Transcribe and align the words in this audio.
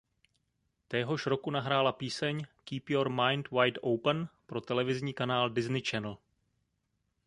Téhož 0.87 1.25
roku 1.25 1.51
nahrála 1.51 1.91
píseň 1.91 2.45
„Keep 2.63 2.89
Your 2.89 3.09
Mind 3.09 3.49
Wide 3.51 3.79
Open“ 3.81 4.27
pro 4.45 4.61
televizní 4.61 5.13
kanál 5.13 5.49
Disney 5.49 5.81
Channel. 5.89 6.17